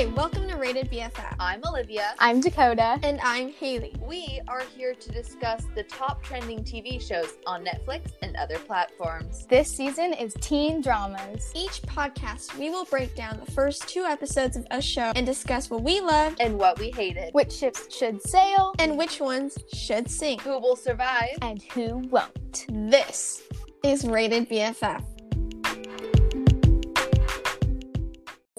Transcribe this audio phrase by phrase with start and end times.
[0.00, 1.36] Hi, welcome to Rated BFF.
[1.38, 2.14] I'm Olivia.
[2.18, 2.98] I'm Dakota.
[3.02, 3.94] And I'm Haley.
[4.00, 9.46] We are here to discuss the top trending TV shows on Netflix and other platforms.
[9.50, 11.52] This season is teen dramas.
[11.54, 15.68] Each podcast, we will break down the first two episodes of a show and discuss
[15.68, 17.34] what we loved And what we hated.
[17.34, 20.40] Which ships should sail and which ones should sink.
[20.40, 21.36] Who will survive?
[21.42, 22.64] and who won't.
[22.70, 23.42] This
[23.82, 25.04] is Rated BFF.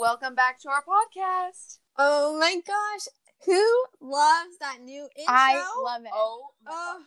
[0.01, 1.77] Welcome back to our podcast.
[1.95, 3.05] Oh my gosh,
[3.45, 3.63] who
[4.01, 5.25] loves that new intro?
[5.27, 6.09] I love it.
[6.11, 7.03] Oh, Oh,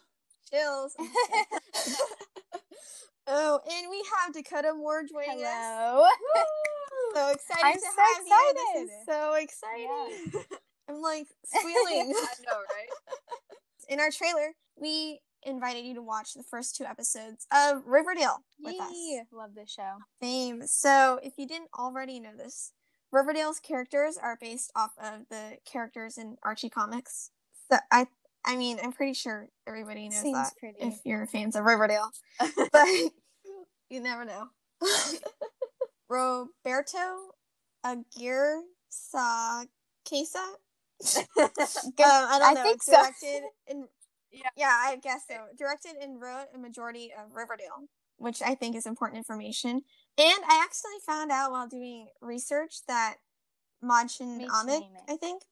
[0.48, 0.94] chills.
[3.26, 5.50] oh, and we have Dakota Moore joining us.
[5.52, 6.06] Hello.
[7.14, 8.52] So excited I'm to so have you.
[8.54, 9.08] This is excited.
[9.08, 9.90] so exciting.
[10.88, 12.12] I'm like squealing.
[12.14, 12.90] I know, right?
[13.88, 18.80] In our trailer, we invited you to watch the first two episodes of Riverdale with
[18.80, 18.92] us.
[19.32, 19.98] Love this show.
[20.20, 20.62] Fame.
[20.66, 22.72] So, if you didn't already know this,
[23.14, 27.30] Riverdale's characters are based off of the characters in Archie comics.
[27.70, 28.08] So I,
[28.44, 30.78] I mean, I'm pretty sure everybody knows Seems that pretty.
[30.80, 32.10] if you're fans of Riverdale,
[32.72, 32.86] but
[33.88, 34.48] you never know.
[36.08, 37.32] Roberto
[37.84, 40.38] Aguirre Queso.
[40.38, 40.56] um,
[41.38, 42.62] I don't I know.
[42.64, 42.92] think so.
[42.92, 43.84] directed and
[44.32, 44.48] Yeah.
[44.56, 45.36] yeah, I guess so.
[45.56, 49.82] Directed and wrote a majority of Riverdale, which I think is important information.
[50.16, 53.16] And I actually found out while doing research that
[54.48, 54.82] Amick, Amick.
[55.08, 55.42] I think,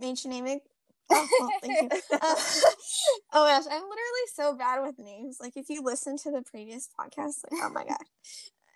[0.00, 0.60] Machin Amick.
[1.14, 1.98] Oh, well, thank you.
[2.10, 2.18] Uh,
[3.34, 5.38] oh gosh, I'm literally so bad with names.
[5.40, 7.98] Like if you listen to the previous podcast, like oh my god.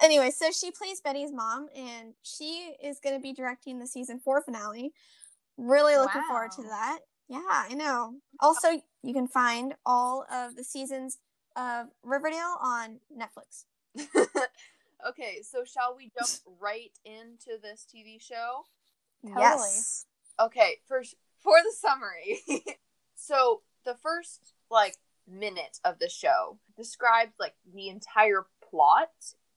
[0.02, 4.18] Anyway, so she plays Betty's mom, and she is going to be directing the season
[4.18, 4.92] four finale.
[5.56, 6.98] Really looking forward to that.
[7.30, 8.16] Yeah, I know.
[8.40, 11.16] Also, you can find all of the seasons
[11.56, 13.64] of Riverdale on Netflix.
[15.08, 16.30] Okay, so shall we jump
[16.60, 18.64] right into this TV show?
[19.22, 19.40] Totally.
[19.42, 20.06] Yes.
[20.40, 21.02] Okay, for
[21.42, 22.40] for the summary.
[23.14, 24.96] so the first like
[25.28, 29.08] minute of the show describes like the entire plot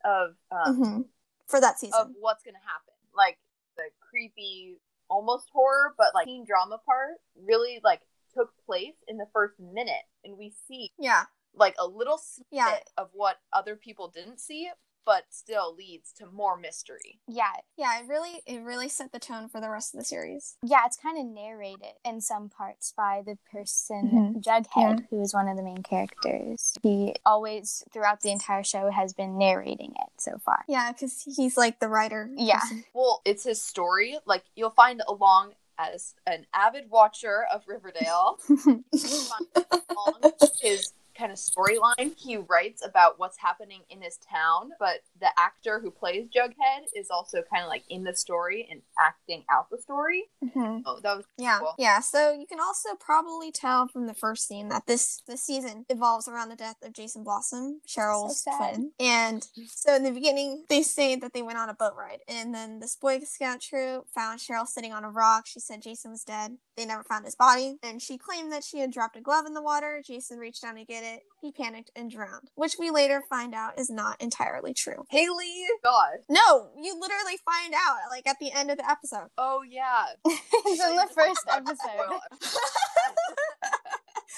[0.04, 1.06] of um, Mhm.
[1.48, 2.00] For that season.
[2.00, 2.94] of what's gonna happen.
[3.14, 3.38] Like
[3.76, 8.02] the creepy, almost horror, but like teen drama part really like
[8.34, 11.26] took place in the first minute, and we see yeah.
[11.54, 12.78] like a little snippet Yeah.
[12.98, 14.70] of what other people didn't see,
[15.06, 17.20] but still leads to more mystery.
[17.28, 17.52] Yeah.
[17.78, 20.58] Yeah, it really it really set the tone for the rest of the series.
[20.64, 24.44] Yeah, it's kind of narrated in some parts by the person, Mhm.
[24.44, 26.74] Jughead, who is one of the main characters.
[26.84, 30.64] He always, throughout the entire show, has been narrating it so far.
[30.68, 32.30] Yeah, because he's like the writer.
[32.36, 32.60] Yeah.
[32.60, 32.86] person.
[32.94, 34.18] Well, it's his story.
[34.26, 39.48] Like you'll find along as an avid watcher of Riverdale, you'll find
[39.90, 42.16] along his kind of storyline.
[42.18, 47.10] He writes about what's happening in his town, but the actor who plays Jughead is
[47.10, 50.30] also kind of like in the story and acting out the story.
[50.44, 50.84] Mhm.
[50.86, 51.74] Oh, that was Yeah, cool.
[51.78, 52.00] yeah.
[52.00, 56.28] So you can also probably tell from the first scene that this this season evolves
[56.28, 58.92] around the death of Jason Blossom, Cheryl's So twin.
[59.00, 62.56] And so in the beginning, they say that they went on a boat ride, and
[62.56, 65.48] then this Boy Scout troop found Cheryl sitting on a rock.
[65.48, 66.58] She said Jason was dead.
[66.78, 69.54] They never found his body, and she claimed that she had dropped a glove in
[69.54, 70.02] the water.
[70.06, 71.09] Jason reached down to get it.
[71.42, 75.06] He panicked and drowned, which we later find out is not entirely true.
[75.10, 75.66] Haley.
[75.84, 76.18] God.
[76.28, 79.30] No, you literally find out like at the end of the episode.
[79.38, 80.06] Oh yeah.
[80.26, 82.20] it's in the first episode.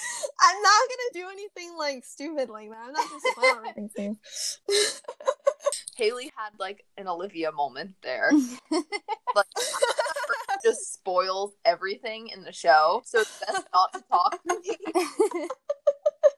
[0.40, 2.86] I'm not gonna do anything like stupid like that.
[2.86, 3.08] I'm not
[3.74, 4.16] gonna spoil
[4.68, 4.86] you.
[5.96, 8.30] Haley had like an Olivia moment there.
[9.34, 9.46] like
[10.64, 13.02] just spoils everything in the show.
[13.04, 14.40] So it's best not to talk.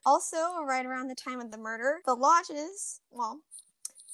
[0.04, 3.40] Also, right around the time of the murder, the lodges, well,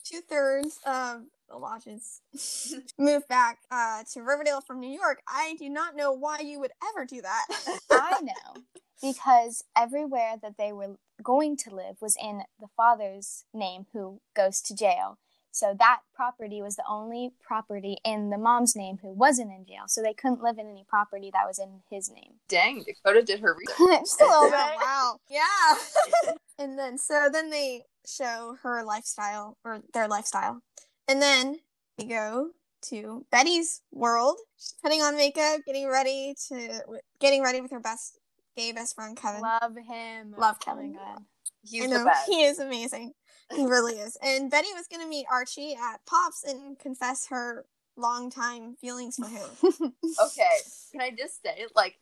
[0.04, 2.20] two thirds of the lodges
[2.98, 5.22] moved back uh, to Riverdale from New York.
[5.28, 7.46] I do not know why you would ever do that.
[7.90, 8.62] I know.
[9.02, 14.60] Because everywhere that they were going to live was in the father's name who goes
[14.62, 15.18] to jail.
[15.52, 19.84] So that property was the only property in the mom's name who wasn't in jail.
[19.88, 22.34] So they couldn't live in any property that was in his name.
[22.48, 24.00] Dang, Dakota did her research.
[24.00, 24.76] Just a little Oh, bit.
[24.80, 25.18] wow.
[25.28, 26.32] Yeah.
[26.58, 30.62] and then so then they show her lifestyle or their lifestyle.
[31.08, 31.58] And then
[31.98, 32.50] we go
[32.82, 34.36] to Betty's world.
[34.56, 36.80] She's putting on makeup, getting ready to
[37.20, 38.18] getting ready with her best
[38.56, 39.42] gay best friend Kevin.
[39.42, 40.34] Love him.
[40.38, 40.94] Love Oh Kevin.
[40.94, 41.22] god.
[41.62, 42.26] He's I the best.
[42.28, 43.12] He is amazing.
[43.54, 44.16] He really is.
[44.22, 47.66] And Betty was gonna meet Archie at Pops and confess her
[47.96, 49.48] long time feelings for him.
[50.24, 50.56] Okay,
[50.92, 51.96] can I just say, like,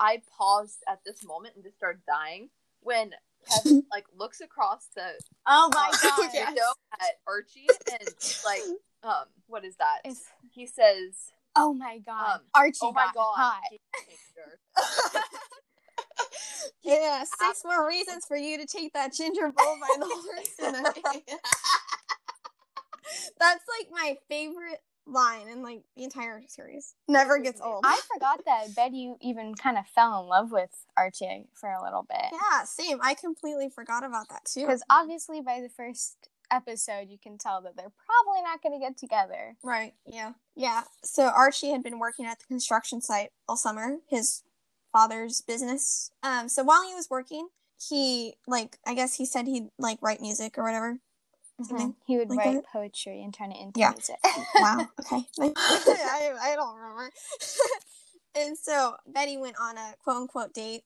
[0.00, 2.50] I paused at this moment and just started dying
[2.80, 3.12] when
[3.48, 5.02] Kevin like looks across the
[5.46, 6.30] Oh my uh, god.
[6.34, 6.58] Yes.
[7.00, 8.08] at Archie and
[8.44, 8.62] like
[9.04, 10.00] um what is that?
[10.04, 12.36] It's He says Oh my god.
[12.36, 13.34] Um, Archie oh my got god.
[13.36, 13.60] hot.
[16.82, 21.22] Yeah, six more reasons for you to take that ginger bull by the horse tonight.
[23.38, 26.94] That's like my favorite line in like the entire series.
[27.08, 27.84] Never gets old.
[27.84, 32.06] I forgot that Betty even kind of fell in love with Archie for a little
[32.08, 32.24] bit.
[32.32, 32.98] yeah, same.
[33.02, 34.60] I completely forgot about that too.
[34.62, 38.84] Because obviously by the first episode you can tell that they're probably not going to
[38.84, 39.56] get together.
[39.62, 39.94] Right.
[40.06, 40.32] Yeah.
[40.54, 40.82] Yeah.
[41.02, 44.42] So Archie had been working at the construction site all summer, his
[44.92, 46.10] father's business.
[46.22, 47.48] Um, so while he was working,
[47.88, 50.98] he like I guess he said he'd like write music or whatever.
[51.62, 51.94] Something.
[52.06, 52.64] He would like write that?
[52.72, 53.92] poetry and turn it into Yeah.
[53.92, 54.16] music.
[54.60, 54.88] Wow.
[55.00, 55.24] Okay.
[55.40, 57.10] I, I don't remember.
[58.34, 60.82] and so Betty went on a quote unquote date.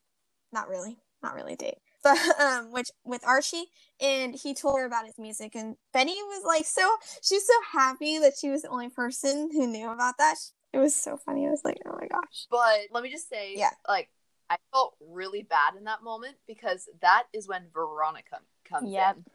[0.51, 0.97] Not really.
[1.23, 1.77] Not really a date.
[2.03, 3.65] But um which with Archie
[3.99, 6.87] and he told her about his music and Betty was like so
[7.21, 10.35] she was so happy that she was the only person who knew about that.
[10.77, 11.47] It was so funny.
[11.47, 13.71] I was like, "Oh my gosh." But let me just say, Yeah.
[13.87, 14.09] like
[14.47, 19.17] I felt really bad in that moment because that is when Veronica comes Yep.
[19.17, 19.25] in.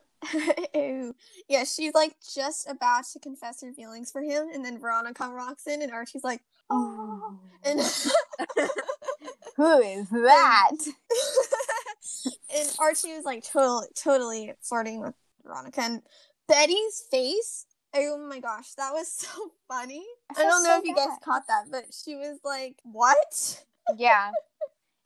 [0.75, 1.15] Ew.
[1.49, 5.67] Yeah, she's like just about to confess her feelings for him and then Veronica rocks
[5.67, 7.81] in and Archie's like, "Oh." And
[9.57, 10.71] Who is that?
[12.57, 15.81] and Archie was like totally, totally flirting with Veronica.
[15.83, 16.03] And
[16.49, 20.05] Betty's face, oh my gosh, that was so funny.
[20.31, 23.65] I, don't know so if you guys caught that, but she was like, "What?"
[23.97, 24.31] yeah.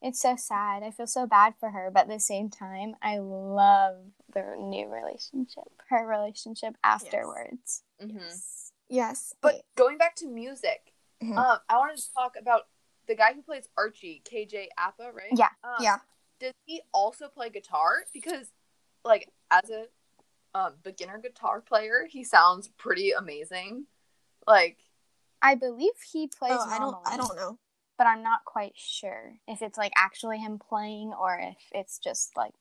[0.02, 0.82] It's so sad.
[0.82, 3.96] I feel so bad for her, but at the same time, I love
[4.32, 7.82] their new relationship, her relationship afterwards.
[8.00, 8.18] hmm
[8.88, 11.36] Yes, But going back to music, Mhm.
[11.36, 12.68] um, I wanted to talk about
[13.06, 15.32] the guy who plays Archie, KJ Apa, right?
[15.32, 15.48] Yeah.
[15.64, 15.98] Um, yeah,
[16.38, 18.04] Does he also play guitar?
[18.12, 18.52] Because,
[19.04, 19.88] like, as a
[20.56, 23.84] um, beginner guitar player, he sounds pretty amazing.
[24.46, 24.78] Like,
[25.42, 27.58] I believe he plays oh, I don't, I don't know.
[27.98, 32.36] but I'm not quite sure if it's like actually him playing or if it's just
[32.36, 32.54] like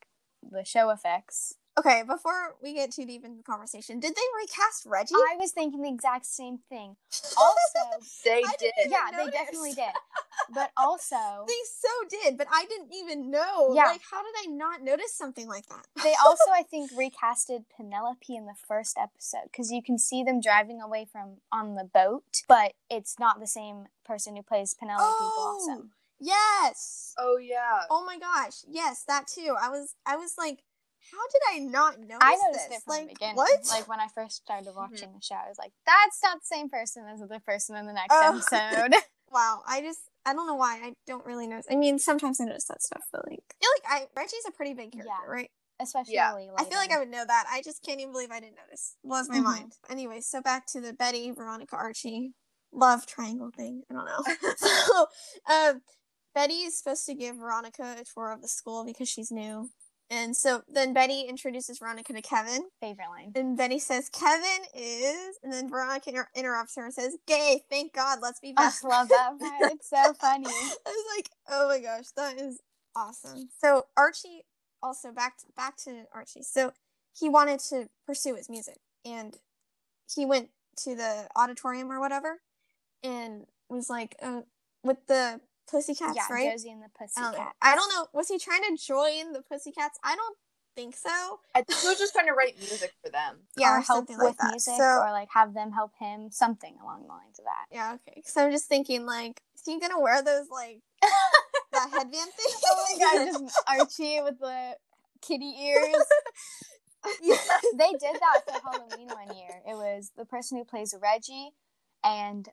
[0.52, 1.56] the show effects.
[1.78, 5.14] Okay, before we get too deep into the conversation, did they recast Reggie?
[5.14, 6.96] I was thinking the exact same thing.
[7.38, 8.72] Also, they I did.
[8.78, 9.84] didn't- yeah, they definitely did.
[10.54, 11.16] But also,
[11.48, 13.74] they so did, but I didn't even know.
[13.74, 13.86] Yeah.
[13.86, 15.88] Like, how did I not notice something like that?
[16.04, 20.40] they also I think recasted Penelope in the first episode because you can see them
[20.42, 25.04] driving away from on the boat, but it's not the same person who plays Penelope
[25.04, 25.92] Oh, Blossom.
[26.20, 27.14] Yes.
[27.18, 27.82] Oh, yeah.
[27.90, 28.64] Oh my gosh.
[28.70, 29.56] Yes, that too.
[29.60, 30.60] I was I was like,
[31.12, 32.78] how did I not notice I noticed this?
[32.80, 33.36] it from like the beginning.
[33.36, 33.68] what?
[33.70, 36.70] Like when I first started watching the show, I was like, "That's not the same
[36.70, 38.42] person as the person in the next Oh.
[38.52, 38.96] episode."
[39.32, 39.62] wow.
[39.68, 40.80] I just I don't know why.
[40.84, 41.68] I don't really notice.
[41.70, 43.70] I mean, sometimes I notice that stuff, but like I feel
[44.02, 45.32] like I Reggie's a pretty big character, Yeah.
[45.32, 45.52] right?
[45.80, 46.34] Especially Yeah.
[46.34, 46.54] later.
[46.58, 47.46] I feel like I would know that.
[47.52, 48.96] I just can't even believe I didn't notice.
[49.04, 49.44] Blows my Mhm.
[49.44, 49.74] mind.
[49.90, 52.34] Anyway, so back to the Betty, Veronica, Archie
[52.72, 53.84] love triangle thing.
[53.90, 54.24] I don't know.
[54.58, 55.08] so,
[55.54, 55.82] um,
[56.34, 59.70] Betty is supposed to give Veronica a tour of the school because she's new.
[60.10, 62.66] And so then Betty introduces Veronica to Kevin.
[62.80, 63.32] favorite line.
[63.36, 65.40] And Betty says, Kevin is.
[65.44, 67.64] And then Veronica inter- interrupts her and says, gay.
[67.70, 68.20] Thank God.
[68.22, 68.86] Let's be best.
[68.86, 69.72] I love that part.
[69.74, 70.46] It's so funny.
[70.48, 72.60] I was like, oh my gosh, that is
[72.96, 73.50] awesome.
[73.60, 74.46] So Archie
[74.82, 76.44] also back to, back to Archie.
[76.44, 76.74] So
[77.18, 79.38] he wanted to pursue his music, and
[80.14, 80.50] he went
[80.84, 82.42] to the auditorium or whatever,
[83.04, 84.42] and was like, uh,
[84.84, 86.52] with the Pussycats, yeah, right?
[86.52, 87.48] Josie and the I don't, know.
[87.62, 88.08] I don't know.
[88.14, 89.98] Was he trying to join the Pussycats?
[90.04, 90.38] I don't
[90.76, 91.40] think so.
[91.56, 93.40] I think he was just trying to write music for them.
[93.58, 94.52] Yeah, or or help something with like that.
[94.52, 97.66] music, So or like have them help him, something along the lines of that.
[97.72, 98.22] yeah, okay.
[98.26, 100.82] So I'm just thinking, like, is he gonna wear those like
[101.72, 102.56] that headband thing?
[102.66, 104.76] oh my god, just Archie with the
[105.22, 105.96] kitty ears.
[107.22, 107.36] Yeah.
[107.78, 109.62] they did that for Halloween one year.
[109.68, 111.52] It was the person who plays Reggie
[112.04, 112.50] and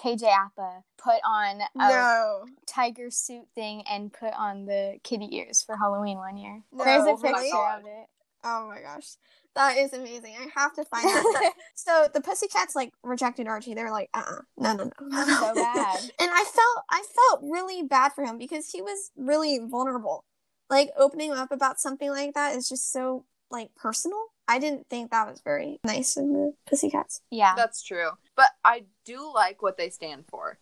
[0.00, 2.44] KJ Apa put on a no.
[2.66, 6.62] tiger suit thing and put on the kitty ears for Halloween one year.
[6.72, 8.06] No, There's a picture of it.
[8.42, 9.16] Oh my gosh.
[9.54, 10.34] That is amazing.
[10.40, 11.52] I have to find that.
[11.74, 13.74] so the Pussycats like rejected Archie.
[13.74, 15.40] They were like, uh uh no, no, no, no, no.
[15.40, 16.00] So bad.
[16.20, 20.24] and I felt I felt really bad for him because he was really vulnerable.
[20.70, 24.20] Like opening up about something like that is just so like personal.
[24.50, 27.22] I didn't think that was very nice in the Pussycats.
[27.30, 27.54] Yeah.
[27.54, 28.10] That's true.
[28.34, 30.58] But I do like what they stand for.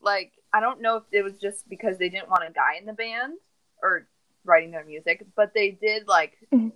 [0.00, 2.84] Like, I don't know if it was just because they didn't want a guy in
[2.86, 3.34] the band
[3.80, 4.08] or
[4.44, 6.72] writing their music, but they did like Mhm.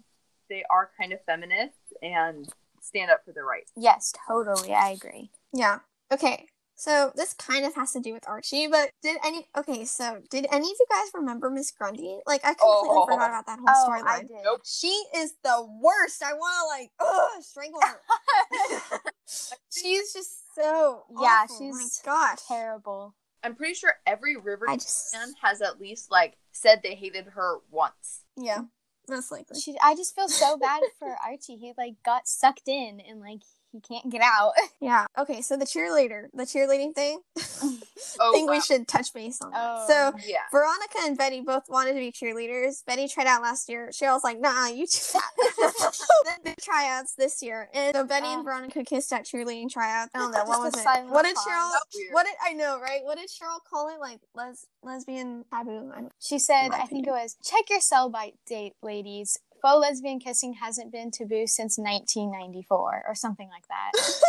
[0.49, 2.49] they are kind of feminists and
[2.81, 3.73] stand up for the rights.
[3.75, 4.73] Yes, totally.
[4.73, 5.33] I agree.
[5.53, 5.81] Yeah.
[6.13, 6.47] Okay.
[6.83, 10.49] So this kind of has to do with Archie, but did any okay, so did
[10.51, 12.19] any of you guys remember Miss Grundy?
[12.27, 13.07] Like I completely Oh.
[13.07, 14.27] forgot about that whole Oh, I storyline.
[14.27, 14.37] did.
[14.43, 14.63] Nope.
[14.65, 16.25] She is the worst.
[16.25, 19.01] I want to like ugh, strangle her.
[19.71, 21.57] She's just so Yeah, awful.
[21.57, 22.39] she's my gosh.
[22.49, 23.15] Terrible.
[23.45, 27.27] I'm pretty sure every Riverdale I just fan has at least like said they hated
[27.35, 28.23] her once.
[28.37, 28.63] yeah,
[29.09, 29.61] most likely.
[29.61, 31.59] She, I just feel so bad for Archie.
[31.59, 34.53] He like got sucked in and like he can't get out.
[34.81, 35.07] Yeah.
[35.17, 35.43] Okay.
[35.43, 37.21] So the cheerleader, the cheerleading thing.
[38.19, 38.55] Oh, I think wow.
[38.57, 39.61] we should touch base on that.
[39.61, 39.85] Oh.
[39.89, 40.41] So Yeah.
[40.51, 42.85] Veronica and Betty both wanted to be cheerleaders.
[42.85, 43.91] Betty tried out last year.
[43.93, 45.23] Cheryl's like, nah, you too fat.
[46.25, 47.69] then the tryouts this year.
[47.73, 48.35] And so Betty Oh.
[48.35, 50.11] and Veronica kissed at cheerleading tryouts.
[50.15, 50.45] I don't know.
[50.45, 50.85] What was it?
[51.07, 51.37] What did.
[51.37, 51.71] Cheryl
[52.11, 53.01] what did I know, right?
[53.05, 54.01] What did Cheryl call it?
[54.01, 55.93] Like les lesbian taboo.
[56.21, 59.39] She said, I think it was, check your sell by date, ladies.
[59.63, 63.93] Faux lesbian kissing hasn't been taboo since 1994 or something like that.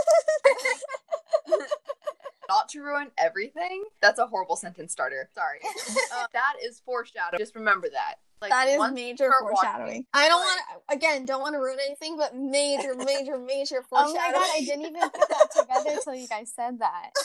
[2.49, 3.83] Not to ruin everything.
[4.01, 5.29] That's a horrible sentence starter.
[5.33, 5.59] Sorry.
[6.13, 7.37] Uh, that is foreshadow.
[7.37, 8.15] Just remember that.
[8.41, 10.05] Like that is major watching- foreshadowing.
[10.13, 10.59] I don't want
[10.89, 14.17] to again, don't want to ruin anything, but major, major, major foreshadowing.
[14.17, 17.11] oh my god, I didn't even put that together until you guys said that.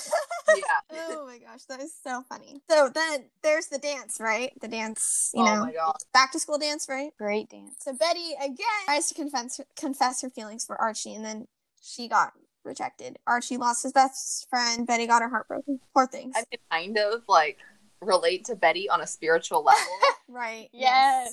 [0.57, 0.99] Yeah.
[1.11, 2.63] oh my gosh, that is so funny.
[2.71, 4.51] So then there's the dance, right?
[4.63, 5.97] The dance, you oh know, my god.
[6.15, 7.11] back to school dance, right?
[7.19, 7.77] Great dance.
[7.81, 11.49] So Betty again tries to confess confess her feelings for Archie, and then
[11.83, 12.33] she got
[12.65, 13.19] rejected.
[13.27, 14.87] Archie lost his best friend.
[14.87, 15.81] Betty got her heart broken.
[15.95, 16.35] Poor things.
[16.35, 17.59] I can kind of like
[18.01, 19.81] relate to Betty on a spiritual level.
[20.29, 20.69] right.
[20.75, 21.33] Yes.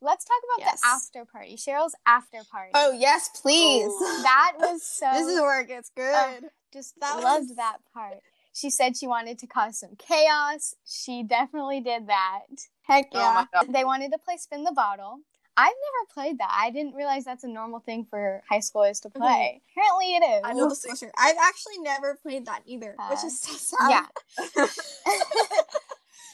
[0.00, 0.80] Let's talk about Yes.
[0.80, 1.56] the after party.
[1.56, 2.70] Cheryl's after party.
[2.74, 3.86] Oh yes, please.
[3.86, 3.98] Ooh.
[4.22, 5.08] that was so.
[5.12, 6.50] this is where it gets oh, good.
[6.72, 8.18] just that loved was- that part.
[8.52, 10.74] She said she wanted to cause some chaos.
[10.84, 12.46] She definitely did that.
[12.82, 13.32] Heck Oh yeah.
[13.34, 13.72] my god.
[13.72, 15.18] They wanted to play spin the bottle.
[15.60, 16.50] I've never played that.
[16.56, 19.60] I didn't realize that's a normal thing for high schoolers to play.
[19.72, 20.40] Apparently, it is.
[20.44, 23.52] I know Full the disclosure, I've actually never played that either, which uh, is so
[23.76, 23.90] sad.
[23.90, 24.06] Yeah.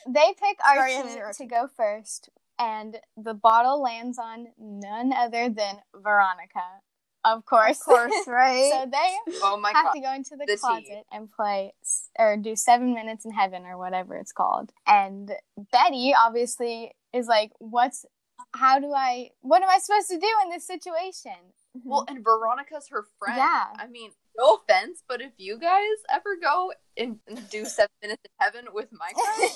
[0.06, 1.48] they pick Sorry, I'm Archie interrupting.
[1.48, 2.28] to go first,
[2.58, 6.60] and the bottle lands on none other than Veronica,
[7.24, 7.80] of course.
[7.80, 8.70] Of course, right?
[8.70, 9.92] so they Oh my have god.
[9.94, 10.58] to go into the, The tea.
[10.58, 11.72] closet and play
[12.18, 14.70] or do seven minutes in heaven or whatever it's called.
[14.86, 15.32] And
[15.72, 18.04] Betty obviously is like, "What's?
[18.54, 19.30] How do I?
[19.40, 21.88] What am I supposed to do in this situation?" Mm-hmm.
[21.88, 23.36] Well, and Veronica's her friend.
[23.36, 23.66] Yeah.
[23.76, 27.18] I mean, no offense, but if you guys ever go and
[27.50, 29.50] do seven minutes in heaven with my crush,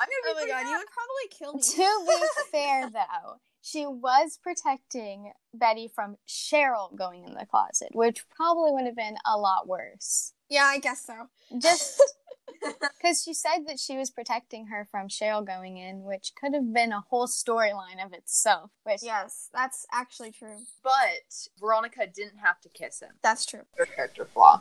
[0.00, 1.62] I'm gonna be oh my pretty god, you would probably kill me.
[1.62, 8.24] to be fair, though, she was protecting Betty from Cheryl going in the closet, which
[8.28, 10.32] probably would have been a lot worse.
[10.48, 11.28] yeah, I guess so.
[11.60, 12.02] Just
[12.98, 16.72] because she said that she was protecting her from Cheryl going in, which could have
[16.72, 18.70] been a whole storyline of itself.
[18.84, 20.58] Which Yes, that's actually true.
[20.82, 23.10] But Veronica didn't have to kiss him.
[23.22, 23.62] That's true.
[23.76, 24.60] Her character flaw.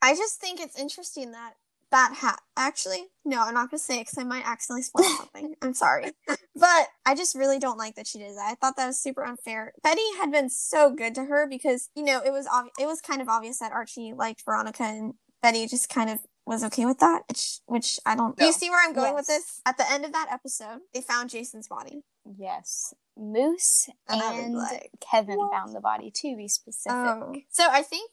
[0.00, 1.54] I just think it's interesting that
[1.90, 2.40] that hat.
[2.56, 5.54] Actually, no, I'm not gonna say it because I might accidentally spoil something.
[5.62, 8.50] I'm sorry, but I just really don't like that she did that.
[8.50, 9.72] I thought that was super unfair.
[9.82, 13.00] Betty had been so good to her because you know it was obvi- it was
[13.00, 16.98] kind of obvious that Archie liked Veronica and Betty just kind of was okay with
[16.98, 17.22] that.
[17.28, 18.36] Which, which I don't.
[18.36, 19.60] Do you see where I'm going with this?
[19.66, 22.02] At the end of that episode, they found Jason's body.
[22.24, 25.52] yes, Moose And and like, Kevin what?
[25.52, 26.10] found the body.
[26.10, 27.34] To be specific, Oh.
[27.50, 28.10] So I think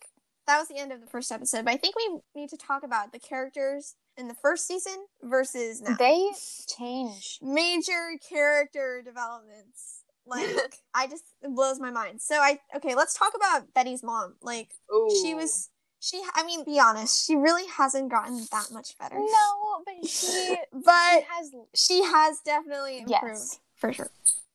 [0.47, 2.83] that was the end of the first episode, but I think we need to talk
[2.83, 5.95] about the characters in the first season versus now.
[5.97, 6.29] they
[6.77, 7.39] change.
[7.41, 10.01] Major character developments.
[10.27, 12.19] Like I just it blows my mind.
[12.19, 14.37] So I okay, let's talk about Betty's mom.
[14.41, 15.07] Like Ooh.
[15.21, 15.69] she was
[16.05, 19.15] she I mean be honest, she really hasn't gotten that much better.
[19.15, 23.59] No, but she, But she has she has definitely improved yes.
[23.75, 24.11] for sure.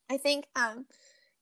[0.08, 0.86] I think um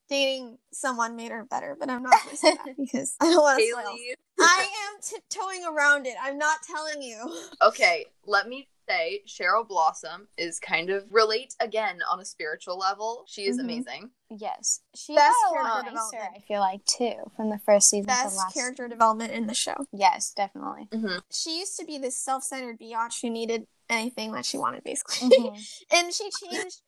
[0.09, 3.59] dating someone made her better, but I'm not gonna say that because I don't want
[3.59, 4.15] to.
[4.39, 6.15] I am tiptoeing around it.
[6.21, 7.31] I'm not telling you.
[7.61, 13.23] Okay, let me say Cheryl Blossom is kind of relate again on a spiritual level.
[13.27, 13.61] She is Mhm.
[13.63, 14.11] amazing.
[14.29, 16.11] Yes, she Best got a lot character nicer.
[16.11, 16.33] development.
[16.35, 18.53] I feel like too from the first season to Best last.
[18.53, 19.75] character development in the show.
[19.91, 20.87] Yes, definitely.
[20.91, 21.19] Mm-hmm.
[21.31, 25.29] She used to be this self-centered biatch who needed anything that she wanted, basically.
[25.29, 25.67] Mhm.
[25.91, 26.81] and she changed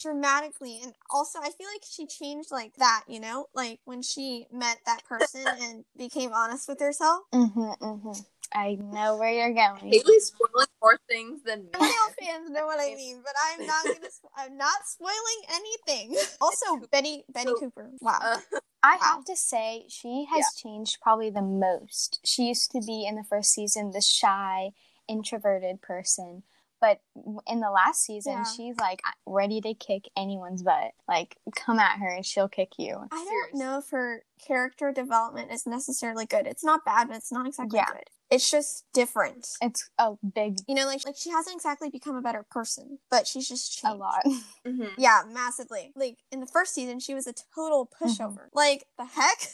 [0.00, 0.80] dramatically.
[0.82, 3.04] And also, I feel like she changed like that.
[3.06, 7.22] You know, like when she met that person and became honest with herself.
[7.32, 8.24] Mhm, mhm.
[8.52, 9.78] I know where you're going.
[9.92, 11.70] Haley's spoiling more things than me.
[11.80, 11.90] Male
[12.20, 14.10] fans know what I mean, but I'm not gonna.
[14.10, 16.16] sp- I'm not spoiling anything.
[16.40, 17.90] Also, Betty Betty So- Cooper.
[18.00, 18.18] Wow.
[18.22, 18.38] Uh,
[18.82, 19.00] I Wow.
[19.02, 22.18] have to say, she has changed probably the most.
[22.24, 24.70] She used to be in the first season the shy,
[25.06, 26.42] introverted person,
[26.80, 27.00] but
[27.46, 28.44] in the last season, Yeah.
[28.44, 30.92] she's like ready to kick anyone's butt.
[31.06, 32.96] Like, come at her and she'll kick you.
[32.96, 33.60] I don't Seriously.
[33.60, 36.46] know if her character development is necessarily good.
[36.46, 37.86] It's not bad, but it's not exactly Yeah.
[37.92, 38.04] good.
[38.30, 39.48] It's just different.
[39.60, 43.26] It's a big, You know, like like she hasn't exactly become a better person, but
[43.26, 44.22] she's just changed a lot.
[44.66, 44.90] mhm.
[44.96, 45.92] Yeah, massively.
[45.96, 48.46] Like in the first season, she was a total pushover.
[48.52, 49.38] Like the heck.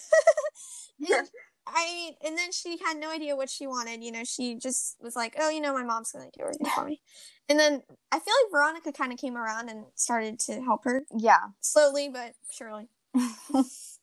[1.09, 1.29] And
[1.67, 4.03] I and then she had no idea what she wanted.
[4.03, 6.85] You know, she just was like, "Oh, you know, my mom's gonna do everything for
[6.85, 7.01] me."
[7.49, 11.05] And then I feel like Veronica kind of came around and started to help her
[11.17, 11.49] Yeah.
[11.61, 12.89] slowly but surely.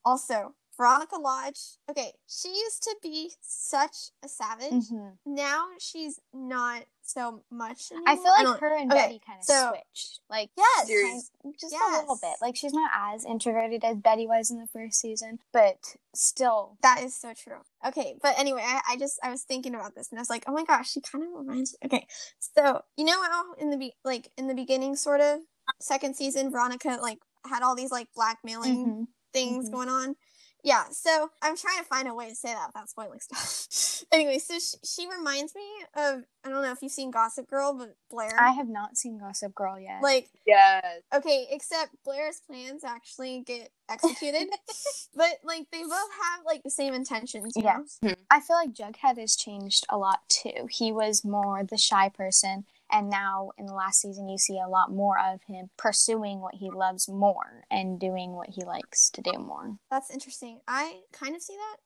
[0.05, 1.59] Also, Veronica Lodge.
[1.89, 4.71] Okay, she used to be such a savage.
[4.89, 5.17] Mhm.
[5.25, 7.91] Now she's not so much.
[8.07, 10.21] I feel like don't- her and okay, Betty kind of so- switched.
[10.29, 10.87] Like Yes.
[10.89, 12.35] Kind- just a little bit.
[12.41, 16.77] Like she's not as introverted as Betty was in the first season, but still.
[16.81, 17.59] That is so true.
[17.85, 20.45] Okay, but anyway, I, I just I was thinking about this and I was like,
[20.47, 21.73] oh my gosh, she kind of reminds.
[21.73, 21.77] Me.
[21.87, 22.07] Okay,
[22.39, 25.41] so you know how in the be- like in the beginning, sort of
[25.79, 29.07] second season, Veronica like had all these like blackmailing Mhm.
[29.33, 29.73] things Mhm.
[29.73, 30.15] going on.
[30.63, 34.05] Yeah, so I'm trying to find a way to say that without spoiling stuff.
[34.13, 35.61] anyway, so she, she reminds me
[35.95, 38.31] of I don't know if you've seen Gossip Girl, but Blair.
[38.39, 40.01] I have not seen Gossip Girl yet.
[40.01, 41.01] like Yes.
[41.13, 44.47] okay, except Blair's plans actually get executed,
[45.15, 47.53] but like they both have like the same intentions.
[47.57, 47.99] yeah, Yes.
[48.01, 48.09] know?
[48.09, 48.21] Hmm.
[48.31, 50.67] I feel like Jughead has changed a lot too.
[50.69, 54.69] He was more the shy person, and now in the last season, you see a
[54.69, 59.21] lot more of him pursuing what he loves more and doing what he likes to
[59.21, 59.77] do more.
[59.89, 60.59] That's interesting.
[60.67, 61.77] I kind of see that.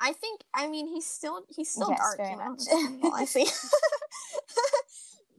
[0.00, 0.40] I think.
[0.54, 2.16] I mean, he's still he's still Yes, dark.
[2.16, 2.58] very you much.
[2.58, 2.72] that's
[3.04, 3.46] all I see.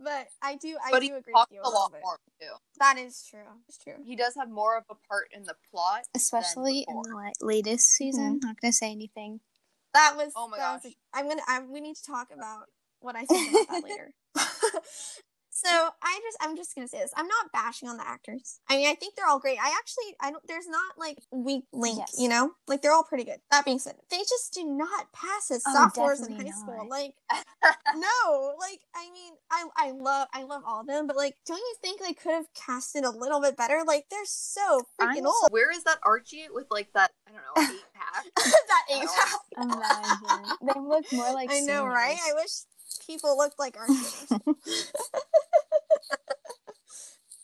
[0.04, 0.78] but I do.
[0.86, 2.02] I but do he agree with you a a lot bit.
[2.04, 2.48] more too.
[2.80, 3.40] That is true.
[3.68, 3.96] It's true.
[4.06, 7.90] He does have more of a part in the plot, Especially in the la- latest
[7.90, 8.06] mm-hmm.
[8.12, 8.40] season.
[8.44, 9.40] Not gonna say anything.
[9.94, 10.32] That was.
[10.36, 10.92] Oh my that was gosh.
[10.94, 11.42] a- I'm gonna.
[11.48, 12.66] I, we need to talk about
[13.00, 14.14] what I think about that later.
[15.50, 15.70] so
[16.04, 16.38] I just.
[16.42, 17.12] I'm just gonna say this.
[17.16, 18.60] I'm not bashing on the actors.
[18.70, 19.58] I mean, I think they're all great.
[19.60, 20.16] I actually.
[20.22, 20.46] I don't.
[20.48, 21.98] There's not like weak link.
[21.98, 22.16] Yes.
[22.20, 23.40] You know, like they're all pretty good.
[23.52, 26.88] That being said, they just do not pass as Oh, sophomores in high definitely school.
[26.90, 27.16] Like.
[27.96, 31.58] no, like I mean, I I love I love all of them, but like, don't
[31.58, 33.82] you think they could have casted a little bit better?
[33.88, 35.50] Like, they're so freaking I'm old.
[35.52, 37.12] Where is that Archie with like that?
[37.28, 38.26] I don't know, eight pack.
[38.36, 39.02] that No.
[39.02, 39.40] age pass.
[39.58, 40.58] Imagine.
[40.62, 42.18] they look more like I know, right?
[42.18, 42.52] I wish
[43.00, 44.54] people looked like Archie.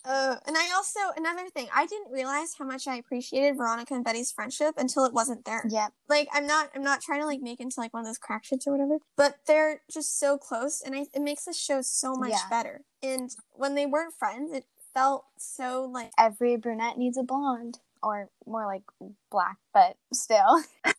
[0.03, 4.03] Uh, and I also another thing I didn't realize how much I appreciated Veronica and
[4.03, 5.63] Betty's friendship until it wasn't there.
[5.69, 8.17] Yeah, Like I'm not I'm not trying to like make into like one of those
[8.17, 11.83] crack shits or whatever, but they're just so close, and I, it makes the show
[11.83, 12.49] so much Yeah.
[12.49, 12.81] better.
[13.03, 17.77] And when they weren't friends, it felt so like Every brunette needs a blonde.
[18.01, 18.81] Or more like
[19.29, 20.63] black, but still.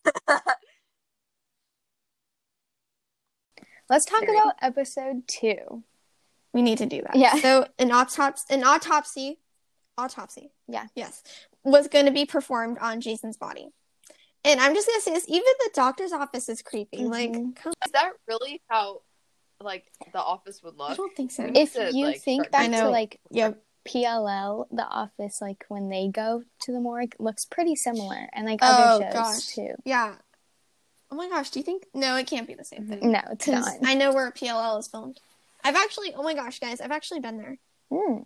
[3.93, 4.39] Let's talk Very.
[4.39, 5.85] about episode two.
[6.55, 7.15] we need to do that.
[7.15, 7.35] Yeah.
[7.37, 9.39] So an autopsy, an autopsy,
[9.99, 10.51] autopsy.
[10.67, 10.87] Yeah.
[10.95, 11.23] Yes,
[11.63, 13.69] was going to be performed on Jason's body.
[14.45, 17.05] And I'm just gonna say this: even the doctor's office is creepy.
[17.05, 17.55] Like, Mhm.
[17.55, 19.03] come, Is that really how
[19.61, 20.91] like the office would look?
[20.93, 21.51] I don't think so.
[21.55, 22.91] If to, you like, think start back I to know.
[22.91, 23.63] like Yep.
[23.87, 28.61] PLL, the office, like when they go to the morgue, looks pretty similar, and like
[28.63, 29.47] Oh, other shows gosh.
[29.55, 29.75] too.
[29.85, 30.17] Yeah.
[31.13, 31.85] Oh my gosh, do you think?
[31.93, 33.13] No, it can't be the same thing.
[33.13, 33.69] No, it's not.
[33.85, 35.21] I know where PLL is filmed.
[35.63, 37.59] I've actually, oh my gosh, guys, I've actually been there.
[37.93, 38.25] Mm.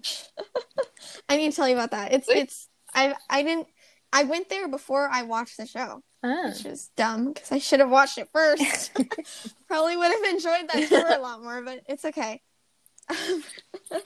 [1.29, 2.12] I need to tell you about that.
[2.12, 2.37] It's, Wait.
[2.37, 3.66] it's, I, I didn't,
[4.12, 6.44] I went there before I watched the show, Ah.
[6.46, 8.92] which is dumb because I should have watched it first.
[9.66, 12.40] Probably would have enjoyed that tour a lot more, but it's okay.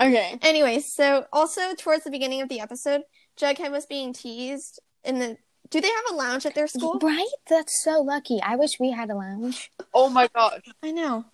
[0.01, 0.39] Okay.
[0.41, 3.03] Anyway, so also towards the beginning of the episode,
[3.39, 5.37] Jughead was being teased in the.
[5.71, 6.99] Do they have a lounge at their school?
[7.01, 7.27] Right?
[7.49, 8.41] That's so lucky.
[8.43, 9.71] I wish we had a lounge.
[9.95, 10.63] Oh my gosh.
[10.83, 11.25] I know.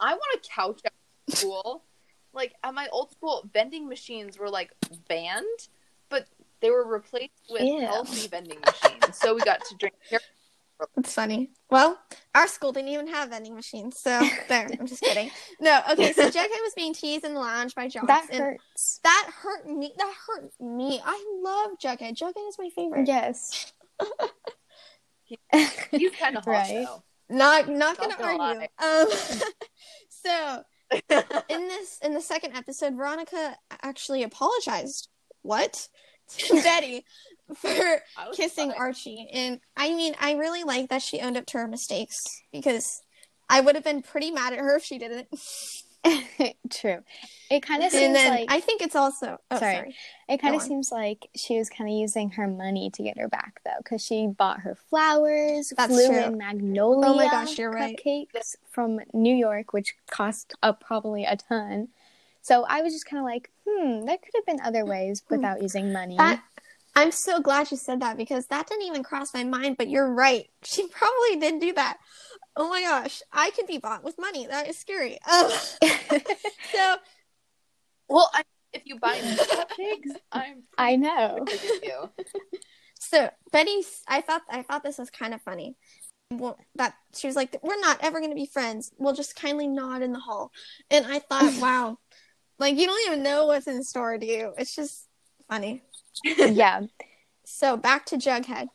[0.00, 0.92] I want a couch at
[1.36, 1.84] school.
[2.32, 4.72] like at my old school, vending machines were like
[5.08, 5.68] banned,
[6.08, 6.26] but
[6.60, 7.80] they were replaced with Ew.
[7.80, 9.16] healthy vending machines.
[9.16, 9.94] So we got to drink
[10.96, 11.50] It's funny.
[11.70, 11.98] Well,
[12.34, 14.68] our school didn't even have vending machines, so there.
[14.78, 15.30] I'm just kidding.
[15.60, 16.12] No, okay.
[16.12, 18.04] So Jughead was being teased in the lounge by Josh.
[18.06, 19.00] That and hurts.
[19.02, 19.92] That hurt me.
[19.98, 21.00] That hurt me.
[21.04, 22.16] I love Jughead.
[22.16, 23.06] Jughead is my favorite.
[23.08, 23.72] Yes.
[25.90, 26.86] He's kind of hot Right.
[26.86, 27.02] though.
[27.28, 28.68] Not not gonna Not gonna argue.
[28.78, 29.08] Um,
[30.08, 30.62] so
[31.48, 35.08] in this in the second episode, Veronica actually apologized.
[35.42, 35.88] What?
[36.38, 37.04] To Betty
[37.54, 38.02] for
[38.34, 38.78] kissing fine.
[38.78, 39.28] Archie.
[39.32, 43.02] And I mean, I really like that she owned up to her mistakes because
[43.48, 45.28] I would have been pretty mad at her if she didn't.
[46.70, 47.00] True.
[47.50, 49.74] It kind of seems then like I think it's also oh Sorry.
[49.74, 49.94] sorry.
[50.28, 53.28] it kind of seems like she was kind of using her money to get her
[53.28, 56.22] back though, because she bought her flowers, That's flew true.
[56.22, 57.98] in magnolia Oh my gosh, you're right.
[58.04, 61.88] cupcakes from New York, which cost uh, probably a ton.
[62.42, 65.60] So I was just kind of like, hmm, there could have been other ways without
[65.60, 66.16] using money.
[66.16, 66.42] That
[66.98, 70.12] I'm so glad you said that because that didn't even cross my mind, but you're
[70.12, 70.48] right.
[70.64, 71.98] She probably did do that.
[72.56, 74.46] Oh my gosh, I could be bought with money.
[74.48, 75.18] That is scary.
[75.32, 75.50] Um,
[76.74, 76.96] so
[78.08, 81.44] Well, I, if you buy me cupcakes, I'm I know.
[81.82, 82.10] you.
[82.98, 85.76] So Betty, I thought I thought this was kind of funny.
[86.32, 88.90] won't- that she was like, "We're not ever going to be friends.
[88.98, 90.50] We'll just kindly nod in the hall."
[90.90, 91.98] And I thought, wow,
[92.58, 94.52] like you don't even know what's in store, do you?
[94.58, 95.06] It's just
[95.48, 95.82] funny.
[96.24, 96.82] Yeah,
[97.44, 98.68] So back to Jughead.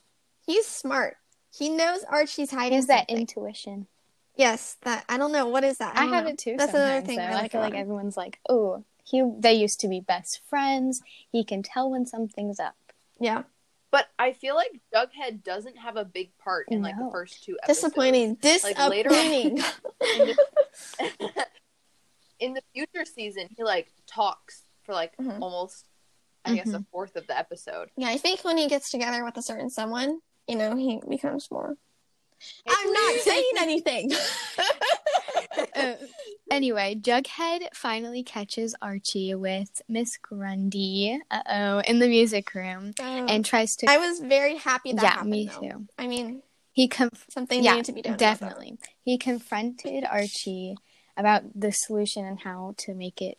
[0.45, 1.17] He's smart.
[1.55, 3.87] He knows Archie's hiding has that intuition.
[4.35, 5.95] yes, that I don't know what is that.
[5.95, 6.31] I, don't have know.
[6.31, 6.55] it too.
[6.57, 7.23] That's another thing though.
[7.23, 11.01] I I, like feel like everyone's like, "Oh, he." They used to be best friends.
[11.31, 12.75] He can tell when something's up.
[13.19, 13.43] Yeah,
[13.91, 17.55] But I feel like Jughead doesn't have a big part in like the first two
[17.63, 17.79] episodes.
[17.93, 18.37] disappointing.
[18.63, 19.57] Like, later on- Disappointing.
[20.17, 20.35] In the,
[22.39, 25.39] in the future season, he like talks for like Mhm.
[25.39, 25.85] almost,
[26.45, 27.89] I guess, a fourth of the episode.
[27.97, 31.49] yeah, I think when he gets together with a certain someone, you know, he becomes
[31.51, 31.75] more.
[32.67, 34.11] I'm not saying anything.
[35.75, 35.93] Uh,
[36.51, 41.19] anyway, Jughead finally catches Archie with Miss Grundy.
[41.31, 43.89] Uh oh, in the music room, and tries to.
[43.89, 45.29] I was very happy that yeah, happened.
[45.31, 45.61] me though.
[45.61, 45.87] too.
[45.97, 46.41] I mean,
[46.73, 48.17] He conf- something yeah, needed to be done.
[48.17, 48.77] definitely.
[49.03, 50.75] He confronted Archie
[51.15, 53.37] about the solution and how to make it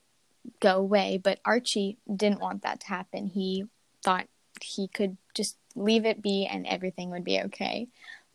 [0.60, 3.26] go away, but Archie didn't want that to happen.
[3.26, 3.64] He
[4.02, 4.26] thought
[4.60, 7.88] he could just leave it be and everything would be okay.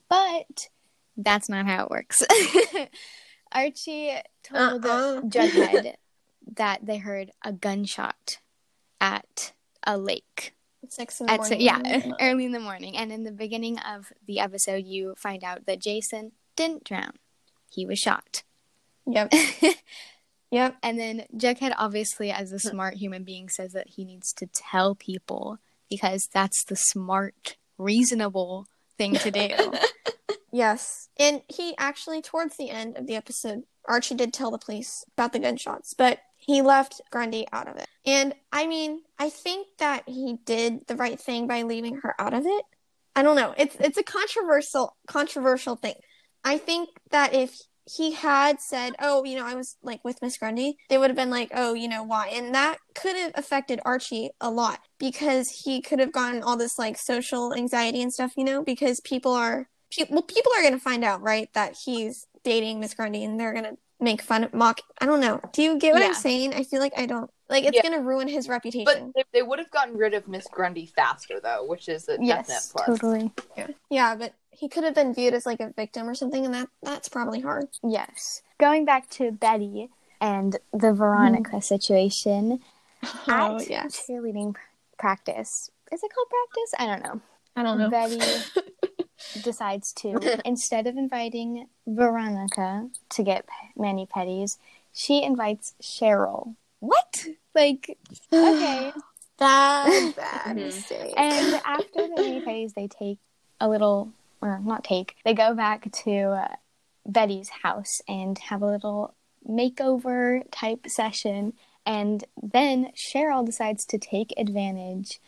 [0.09, 0.69] But
[1.15, 2.23] that's not how it works.
[3.51, 5.21] Archie told Uh-uh.
[5.21, 5.95] Jughead
[6.55, 8.39] that they heard a gunshot
[9.01, 10.55] at a lake
[10.87, 11.61] Six in the at morning.
[11.61, 15.65] yeah early in the morning and in the beginning of the episode you find out
[15.67, 17.13] that jason didn't drown
[17.69, 18.43] he was shot
[19.05, 19.31] Yep.
[20.51, 20.77] Yep.
[20.83, 22.55] and then jughead obviously as Hmm.
[22.55, 25.59] a smart human being says that he needs to tell people
[25.89, 28.65] because that's the smart reasonable
[28.97, 29.49] thing to do
[30.51, 31.09] Yes.
[31.19, 35.31] And he actually, towards the end of the episode, Archie did tell the police about
[35.31, 37.85] the gunshots, but he left Grundy out of it.
[38.03, 42.33] And I mean, I think that he did the right thing by leaving her out
[42.33, 42.65] of it.
[43.15, 43.53] I don't know.
[43.57, 45.95] It's it's a controversial controversial thing.
[46.43, 47.55] I think that if
[47.95, 51.17] he had said, "Oh, you know, I was like with Miss Grundy," they would have
[51.17, 55.49] been like, "Oh, you know why?" And that could have affected Archie a lot because
[55.63, 59.33] he could have gotten all this like social anxiety and stuff, you know, because people
[59.33, 63.39] are pe- well, people are gonna find out, right, that he's dating Miss Grundy, and
[63.39, 64.81] they're gonna make fun of mock.
[65.01, 65.41] I don't know.
[65.53, 66.53] Do you get what I'm saying?
[66.53, 67.81] I feel like I don't like it's Yeah.
[67.83, 69.11] gonna ruin his But reputation.
[69.15, 72.47] they, they would have gotten rid of Miss Grundy faster, though, which is a definite
[72.47, 72.85] yes plus.
[72.85, 73.67] totally yeah.
[73.89, 76.69] yeah, but he could have been viewed as like a victim or something, and that
[76.83, 77.67] that's probably hard.
[77.83, 79.89] yes going back to betty
[80.21, 81.63] and the veronica mm.
[81.63, 82.59] situation
[83.27, 84.59] Oh at yes, cheerleading pr-
[84.97, 87.21] practice is it called practice i don't know
[87.55, 87.89] I don't know.
[87.89, 88.19] Betty
[89.41, 94.57] decides to instead of inviting Veronica to get mani pedis,
[94.93, 96.55] she invites Cheryl.
[96.79, 97.25] What?
[97.55, 97.97] Like
[98.33, 98.93] okay.
[99.39, 100.63] bad, bad Mhm.
[100.65, 101.13] mistake.
[101.17, 103.19] and after the mani pedis, they take
[103.59, 104.11] a little,
[104.41, 105.15] or not take.
[105.25, 106.55] They go back to uh,
[107.05, 109.13] Betty's house and have a little
[109.47, 111.53] makeover type session.
[111.85, 115.19] And then Cheryl decides to take advantage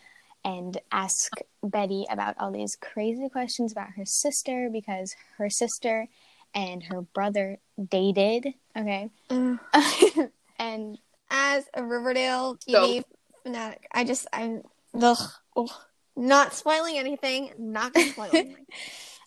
[0.44, 6.08] and ask Betty about all these crazy questions about her sister because her sister
[6.54, 8.54] and her brother dated.
[8.76, 9.08] Okay.
[9.30, 9.58] Ugh.
[10.58, 10.98] and
[11.32, 13.02] as a Riverdale TV
[13.42, 14.62] fanatic, I just I'm
[14.94, 15.18] ugh,
[15.56, 15.70] ugh.
[16.14, 17.50] not spoiling anything.
[17.58, 18.66] Not gonna spoil anything.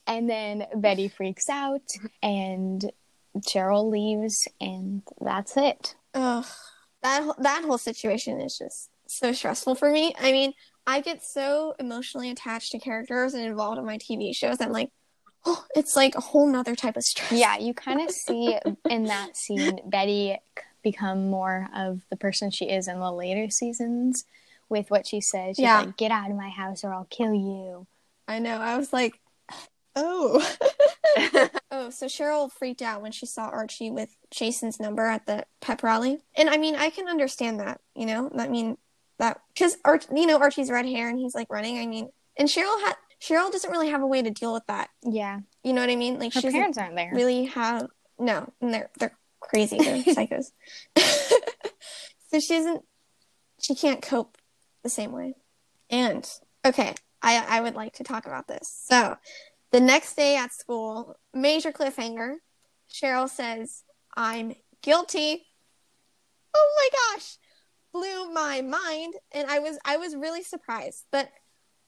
[0.08, 1.82] and then Betty freaks out
[2.24, 2.90] and
[3.40, 5.96] Cheryl leaves and that's it.
[6.14, 6.46] Ugh,
[7.02, 10.14] that that whole situation is just so stressful for me.
[10.20, 10.54] I mean,
[10.88, 14.62] I get so emotionally attached to characters and involved in my TV shows.
[14.62, 14.92] I'm like,
[15.44, 17.32] oh, it's like a whole nother type of stress.
[17.32, 18.58] Yeah, you kind of see
[18.90, 20.38] in that scene Betty
[20.86, 24.24] become more of the person she is in the later seasons
[24.70, 25.58] with what she says.
[25.58, 25.80] She's Yeah.
[25.82, 27.88] like, "Get out of my house or I'll kill you."
[28.28, 28.58] I know.
[28.62, 29.20] I was like,
[29.98, 30.40] oh.
[31.72, 35.84] oh, so Cheryl freaked out when she saw Archie with Jason's number at the pep
[35.84, 36.20] rally.
[36.36, 38.32] And I mean, I can understand that, you know?
[38.38, 38.78] I mean,
[39.20, 41.78] that, because, Arch, you know, Archie's red hair and he's like running.
[41.80, 44.90] I mean, and Cheryl had, Cheryl doesn't really have a way to deal with that.
[45.04, 46.20] Yeah, You know what I mean?
[46.20, 47.12] Like, her she parents aren't there.
[47.14, 47.88] really have,
[48.20, 49.78] no, and they're, they're crazy.
[49.78, 50.52] They're psychos.
[50.98, 52.84] so she doesn't,
[53.62, 54.38] she can't cope
[54.84, 55.36] the same way.
[55.90, 56.30] And,
[56.66, 58.84] okay, I, I would like to talk about this.
[58.88, 59.18] So,
[59.72, 62.36] the next day at school, major cliffhanger.
[62.92, 63.84] Cheryl says,
[64.16, 65.46] I'm guilty.
[66.56, 67.38] Oh my gosh.
[67.92, 69.16] Blew my mind.
[69.32, 71.04] And I was I was really surprised.
[71.12, 71.30] But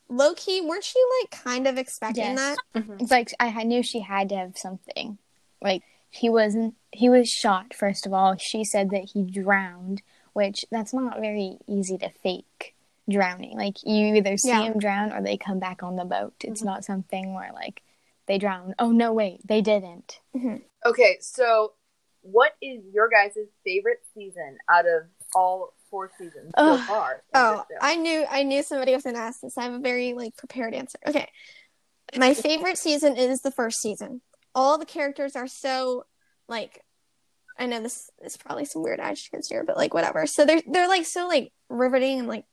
[0.10, 2.58] low key, weren't you like kind of expecting Yes.
[2.74, 2.82] that?
[2.82, 2.98] Mm-hmm.
[3.00, 5.18] It's like I knew she had to have something.
[5.62, 6.76] Like he wasn't.
[6.92, 7.74] He was shot.
[7.74, 10.02] First of all, she said that he drowned,
[10.34, 12.76] which that's not very easy to fake
[13.10, 13.58] drowning.
[13.58, 14.64] Like you either see Yeah.
[14.64, 16.34] him drown or they come back on the boat.
[16.42, 16.70] It's mm-hmm.
[16.70, 17.82] not something where like
[18.28, 18.76] they drown.
[18.80, 20.20] Oh no, wait, they didn't.
[20.36, 20.58] Mm-hmm.
[20.86, 21.74] Okay, so
[22.22, 26.80] what is your guys' favorite season out of all four seasons so Ugh.
[26.82, 27.24] far?
[27.34, 29.58] Oh, I knew I knew somebody was gonna ask this.
[29.58, 31.00] I have a very like prepared answer.
[31.08, 31.28] Okay.
[32.16, 34.22] My favorite season is the first season.
[34.58, 36.08] All the characters are so
[36.50, 36.84] like
[37.60, 40.26] I know this is probably some weird adjectives here, but like whatever.
[40.26, 42.46] So they're they're like so like riveting and like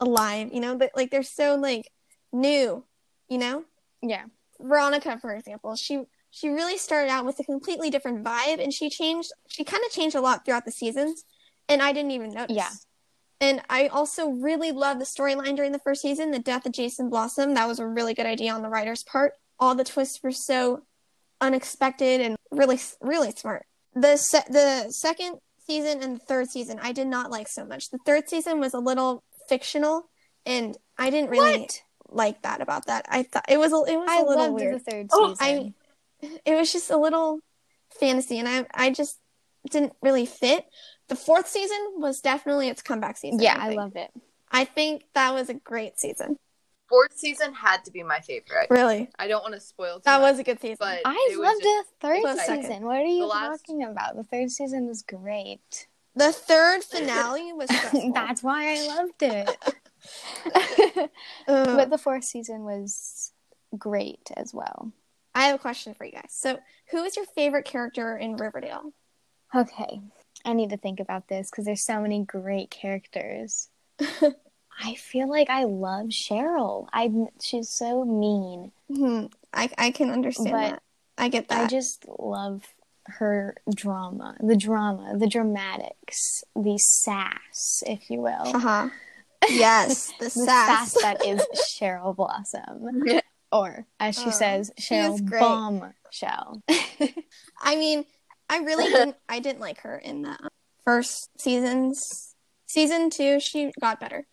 [0.00, 1.88] alive, you know, but like they're so like
[2.32, 2.84] new,
[3.28, 3.64] you know?
[4.02, 4.24] Yeah.
[4.60, 8.90] Veronica, for example, she she really started out with a completely different vibe and she
[8.90, 11.24] changed she kind of changed a lot throughout the seasons
[11.68, 12.56] and I didn't even notice.
[12.56, 12.70] Yeah.
[13.40, 17.08] And I also really loved the storyline during the first season, the death of Jason
[17.08, 17.54] Blossom.
[17.54, 19.34] That was a really good idea on the writer's part.
[19.60, 20.82] All the twists were so
[21.40, 23.66] unexpected and really really smart.
[23.94, 27.90] The se- the second season and the third season I did not like so much.
[27.90, 30.08] The third season was a little fictional
[30.46, 31.82] and I didn't really What?
[32.10, 33.06] like that about that.
[33.08, 34.74] I thought it was a, it was I a little loved weird.
[34.74, 35.74] the third Oh, season.
[36.22, 37.40] it was just a little
[38.00, 39.18] fantasy and I I just
[39.70, 40.64] didn't really fit.
[41.08, 43.40] The fourth season was definitely its comeback season.
[43.40, 43.78] yeah, I think.
[43.80, 44.10] love it.
[44.50, 46.36] I think that was a great season.
[46.88, 48.68] Fourth season had to be my favorite.
[48.70, 49.10] Really.
[49.18, 50.76] I don't want to spoil too That much, was a good season.
[50.80, 52.62] but I loved the third Close second.
[52.64, 52.84] season.
[52.84, 54.16] What are you last- talking about?
[54.16, 55.86] The third season was great.
[56.14, 57.68] the third finale was.
[58.14, 61.10] That's why I loved it.
[61.46, 63.32] But the fourth season was
[63.76, 64.92] great as well.
[65.34, 66.30] I have a question for you guys.
[66.30, 66.58] So,
[66.90, 68.92] who is your favorite character in Riverdale?
[69.54, 70.00] Okay,
[70.44, 73.68] I need to think about this because there's so many great characters.
[74.80, 76.88] I feel like I love Cheryl.
[76.92, 77.10] I
[77.42, 78.72] she's so mean.
[78.92, 80.82] Hmm, I I can understand But that.
[81.18, 81.64] I get that.
[81.64, 82.62] I just love
[83.06, 88.54] her drama, the drama, the dramatics, the sass, if you will.
[88.54, 88.88] uh-huh.
[89.50, 90.92] Yes, the, the sass.
[90.92, 93.06] sass that is Cheryl Blossom.
[93.50, 95.30] Or, as she Oh, says, Cheryl.
[95.30, 96.62] Bombshell.
[97.62, 98.04] I mean,
[98.50, 99.16] I really didn't.
[99.28, 100.36] I didn't like her in the
[100.84, 102.34] first seasons.
[102.66, 104.26] Season two, she got better,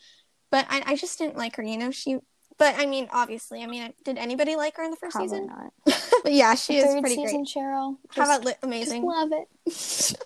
[0.55, 1.63] but I, I just didn't like her.
[1.63, 2.19] You know, she.
[2.57, 5.47] But I mean, obviously, I mean, did anybody like her in the first Probably season?
[5.47, 5.73] not.
[6.23, 7.47] But yeah, she is Third pretty season, great.
[7.47, 7.97] Cheryl.
[8.09, 9.03] How about Just- Li- just amazing?
[9.03, 10.17] love it.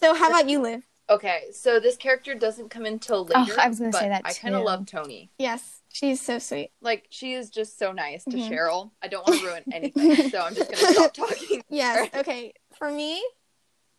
[0.00, 0.82] So how about you, Liv?
[1.10, 3.58] Okay, so this character doesn't come until Oh, later.
[3.60, 5.30] I was gonna but say that I kind of love Tony.
[5.38, 6.70] Yes, she's so sweet.
[6.80, 8.48] Like she is just so nice to Mhm.
[8.48, 8.92] Cheryl.
[9.02, 11.62] I don't want to ruin anything, so I'm just gonna stop talking.
[11.68, 12.10] Yes.
[12.14, 12.52] Okay.
[12.78, 13.20] For me,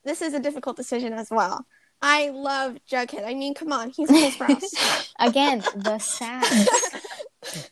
[0.05, 1.65] this is a difficult decision as well.
[2.01, 3.25] I love Jughead.
[3.27, 5.11] I mean, come on, he's Cole Sprouse.
[5.19, 6.69] Again, the sass.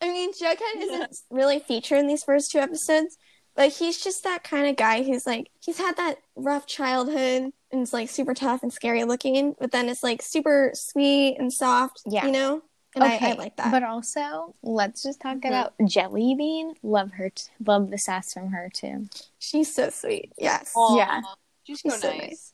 [0.00, 3.18] I mean, Jughead isn't really featured in these first two episodes,
[3.54, 7.82] but he's just that kind of guy who's like, he's had that rough childhood and
[7.82, 12.00] it's like super tough and scary looking, but then it's like super sweet and soft,
[12.06, 12.26] Yeah.
[12.26, 12.62] you know?
[12.94, 13.70] And I, I like that.
[13.70, 15.48] But also, let's just talk Mhm.
[15.48, 16.74] about Jelly Bean.
[16.82, 17.30] Love her.
[17.30, 19.08] T- love the sass from her too.
[19.38, 20.30] she's so sweet.
[20.36, 20.72] Yes.
[20.76, 21.20] Aw, Yeah.
[21.64, 22.20] She's, She's so, nice.
[22.20, 22.52] nice.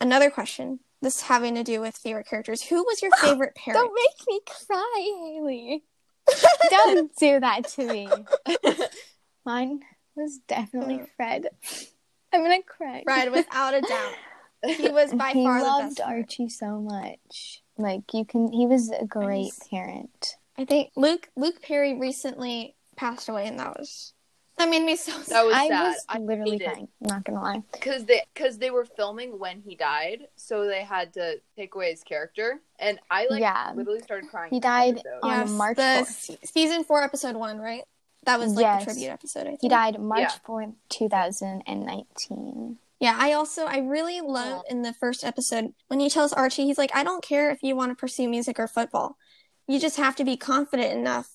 [0.00, 0.80] Another question.
[1.02, 2.62] This having to do with favorite characters.
[2.62, 3.82] Who was your favorite parent?
[3.82, 5.84] Don't make me cry, Haley.
[6.70, 8.08] Don't do that to me.
[9.44, 9.80] Mine
[10.14, 11.06] was definitely Oh.
[11.16, 11.46] Fred.
[12.32, 13.02] I'm gonna cry.
[13.04, 14.12] Fred, without a doubt.
[14.76, 15.98] He was by he far the loved best.
[15.98, 16.18] parent.
[16.30, 17.62] Archie so much.
[17.78, 19.60] Like you can, he was a great Nice.
[19.70, 20.34] parent.
[20.58, 24.12] I think Luke Luke Perry recently passed away, and that was
[24.60, 25.26] that made me so sad.
[25.28, 25.82] That was I sad.
[25.88, 26.88] was I literally crying.
[27.02, 27.62] I'm not gonna lie.
[27.72, 31.90] because they because they were filming when he died, so they had to take away
[31.90, 33.72] his character, and I like Yeah.
[33.74, 34.50] literally started crying.
[34.50, 35.18] He died episode.
[35.22, 36.38] on Yes, March the 4th.
[36.48, 37.82] season four, episode one, right?
[38.24, 38.84] That was like Yes.
[38.84, 39.40] the tribute episode.
[39.40, 39.62] I think.
[39.62, 40.30] He died March Yeah.
[40.46, 42.78] 4th, 2019.
[42.98, 46.76] Yeah, I also I really love in the first episode when he tells Archie, he's
[46.76, 49.16] like, I don't care if you want to pursue music or football.
[49.66, 51.30] You just have to be confident enough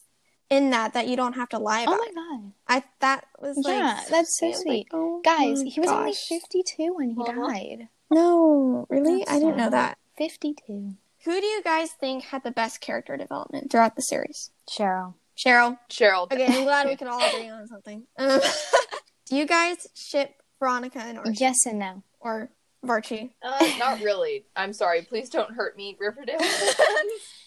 [0.50, 2.52] in that that you don't have to lie Oh about my god.
[2.68, 4.68] I that was like Yeah, that's so I sweet.
[4.70, 7.48] like, oh Guys, he was only 52 when he Uh-huh.
[7.52, 7.90] died.
[8.12, 9.20] No, really?
[9.20, 9.98] That's I didn't know that.
[10.18, 10.94] 52.
[11.26, 14.52] Who do you guys think had the best character development throughout the series?
[14.70, 15.16] Cheryl.
[15.36, 15.80] Cheryl.
[15.90, 16.32] Cheryl.
[16.32, 18.04] Okay, I'm glad we can all agree on something.
[18.18, 18.40] Um,
[19.26, 22.04] do you guys ship Veronica and Archie Yes and no.
[22.20, 22.50] or
[22.86, 23.32] Varchie?
[23.42, 24.46] Uh, not really.
[24.56, 25.02] I'm sorry.
[25.02, 26.38] Please don't hurt me, Riverdale.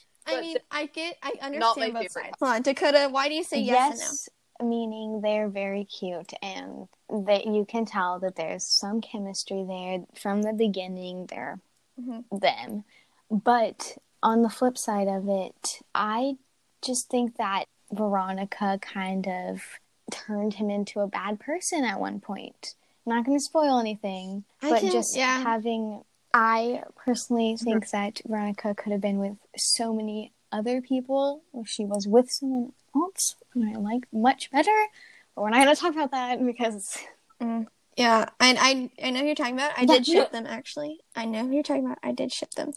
[0.86, 1.14] fans.
[1.22, 2.36] I But mean, I get, I understand both sides.
[2.40, 4.28] Hold on, Dakota, why do you say yes, yes
[4.60, 4.68] no?
[4.68, 6.88] meaning they're very cute and
[7.26, 11.26] that you can tell that there's some chemistry there from the beginning.
[11.26, 11.60] They're
[12.00, 12.24] Mhm.
[12.30, 12.84] them.
[13.30, 16.36] But on the flip side of it, I
[16.82, 19.62] just think that Veronica kind of
[20.10, 22.74] turned him into a bad person at one point.
[23.06, 25.42] I'm not going to spoil anything, I but can- just yeah.
[25.42, 26.04] having.
[26.34, 32.06] I personally think that Veronica could have been with so many other people, she was
[32.06, 34.86] with someone else who I like much better.
[35.34, 36.98] But we're not to talk about that because
[37.98, 39.72] Yeah, I, I I know who you're talking about.
[39.76, 41.00] I did ship them actually.
[41.16, 41.98] I know who you're talking about.
[42.00, 42.72] I did ship them.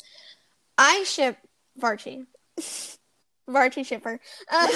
[0.79, 1.37] I ship
[1.79, 2.25] Varchie.
[3.47, 4.19] Varchie shipper.
[4.51, 4.67] Uh,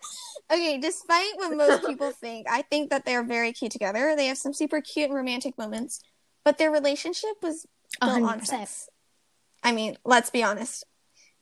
[0.52, 4.14] okay, despite what most people think, I think that they are very cute together.
[4.16, 6.02] They have some super cute and romantic moments,
[6.44, 7.64] but their relationship was
[8.00, 8.68] built on hundred percent.
[8.68, 8.88] sex.
[9.62, 10.84] I mean, let's be honest.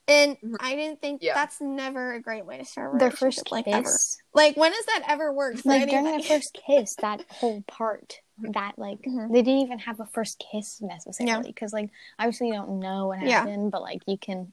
[0.08, 0.56] And Mhm.
[0.60, 1.34] I didn't think Yeah.
[1.34, 3.98] that's never a great way to start a Their first like kiss, ever.
[4.34, 5.60] Like when has that ever worked?
[5.60, 6.28] for like during their anybody?
[6.28, 9.32] first kiss, that whole part, that like Mhm.
[9.32, 13.20] they didn't even have a first kiss necessarily because like obviously you don't know what
[13.20, 13.38] Yeah.
[13.40, 14.52] happened, but like you can,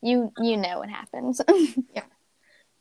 [0.00, 1.40] you you know what happens.
[1.94, 2.04] Yeah,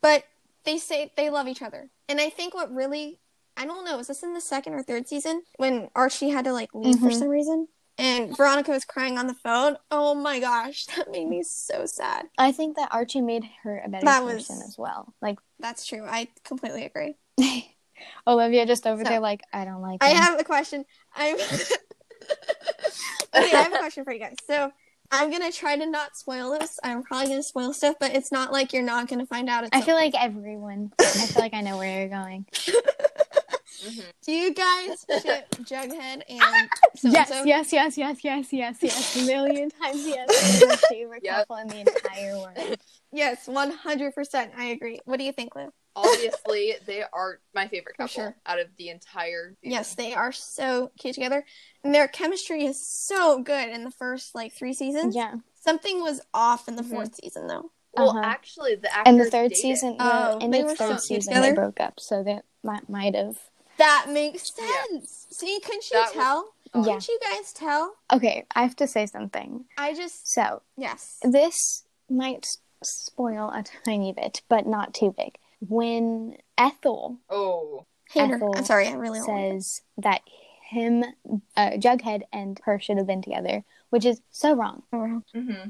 [0.02, 0.24] but
[0.66, 1.90] they say they love each other.
[2.08, 3.20] And I think what really
[3.60, 6.54] I don't know, is this in the second or third season when Archie had to
[6.54, 7.14] like leave for Mhm.
[7.20, 7.68] some reason?
[8.00, 9.78] And Veronica was crying on the phone.
[9.90, 12.28] Oh my gosh, that made me so sad.
[12.38, 15.14] I think that Archie made her a better That was- person as well.
[15.22, 16.04] Like That's true.
[16.06, 17.16] I completely agree.
[18.28, 20.04] Olivia just over So, there, like I don't like.
[20.04, 20.86] I have a question.
[21.16, 21.38] I'm
[23.36, 24.36] Okay, I have a question for you guys.
[24.46, 24.72] So
[25.12, 26.80] I'm gonna try to not spoil this.
[26.84, 29.64] I'm probably gonna spoil stuff, but it's not like you're not gonna find out.
[29.72, 30.14] I feel point.
[30.14, 30.92] like everyone.
[31.00, 32.46] I feel like I know where you're going.
[33.86, 34.04] Mhm.
[34.26, 36.70] Do you guys ship Jughead and
[37.04, 37.44] Yes, so-and-so?
[37.44, 39.16] yes, yes, yes, yes, yes, yes.
[39.16, 40.64] A million times yes.
[40.68, 41.36] My favorite Yep.
[41.36, 42.78] couple in the entire world.
[43.12, 44.52] Yes, one hundred percent.
[44.58, 45.00] I agree.
[45.06, 45.70] What do you think, Liv?
[45.96, 48.36] Obviously, they are my favorite couple sure.
[48.46, 49.56] out of the entire.
[49.62, 49.72] season.
[49.74, 51.44] Yes, they are so cute together,
[51.84, 55.16] and their chemistry is so good in the first like three seasons.
[55.16, 55.36] Yeah.
[55.60, 56.92] Something was off in the Mhm.
[56.92, 57.72] 4th season, though.
[57.94, 58.20] Well, Uh-huh.
[58.24, 59.58] actually, the actors And the third dated.
[59.58, 61.48] season, Oh, the, in they the were third so cute season, together.
[61.50, 63.40] they broke up, so that might might have.
[63.78, 64.68] That makes Yeah.
[64.90, 65.28] sense.
[65.32, 66.54] See, couldn't you That was- tell?
[66.74, 66.94] Oh, Yeah.
[66.96, 67.96] Couldn't you guys tell?
[68.12, 69.66] Okay, I have to say something.
[69.78, 71.18] I just So yes.
[71.22, 72.46] this might
[72.84, 75.38] spoil a tiny bit, but not too big.
[75.68, 78.36] When Ethel Oh, Hater.
[78.36, 78.88] Ethel I'm sorry.
[78.88, 79.64] I really don't it.
[79.64, 80.22] says that
[80.70, 81.04] him,
[81.56, 84.84] uh, Jughead, and her should have been together, which is so wrong.
[84.92, 85.14] hmm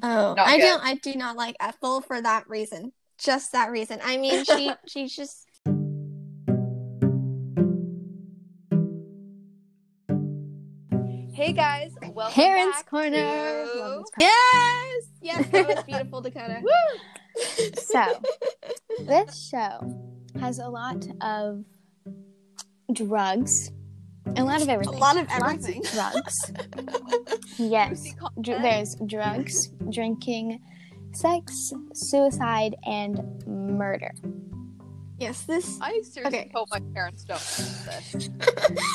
[0.04, 0.64] Oh, Not I good.
[0.64, 0.84] don't.
[0.84, 2.94] I do not like Ethel for that reason.
[3.20, 4.00] Just that reason.
[4.04, 5.47] I mean, she she's just
[11.38, 13.12] hey guys, welcome Parents' back Corner.
[13.12, 15.48] to- yes, yes.
[15.52, 16.62] That was beautiful, Dakota.
[17.76, 18.04] So,
[19.06, 21.64] this show has a lot of
[22.92, 23.72] drugs,
[24.36, 25.84] a lot of everything, A lot of everything.
[25.94, 26.52] drugs.
[27.60, 28.04] yes,
[28.42, 30.60] Dr- there's drugs, drinking,
[31.14, 34.12] sex, suicide, and murder.
[35.20, 35.80] Yes, this.
[35.82, 36.52] I seriously Okay.
[36.54, 38.30] hope my parents don't listen to this.